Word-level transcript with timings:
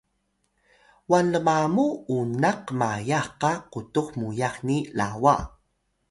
wan 1.11 1.25
lmamu 1.33 1.85
unak 2.17 2.57
qmayah 2.67 3.25
qa 3.41 3.51
qutux 3.71 4.07
muyax 4.19 4.55
ni 4.67 4.77
Lawa 4.97 5.35